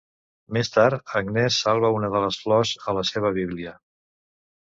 [0.55, 3.75] Més tard Agnes salva una de les flors a la seva bíblia.